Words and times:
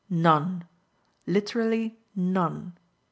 None 0.09 0.63
literally 1.27 1.99
none. 2.15 2.73